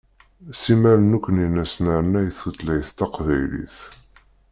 Simmal 0.61 0.99
nekni 1.11 1.45
nesnernay 1.55 2.27
tutlayt 2.37 2.87
taqbaylit. 2.97 3.77